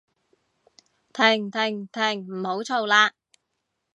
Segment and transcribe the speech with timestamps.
[1.13, 1.51] 停停
[1.89, 3.11] 停唔好嘈喇